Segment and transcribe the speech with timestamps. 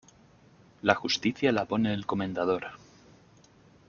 [0.81, 2.65] La justicia la pone el comendador.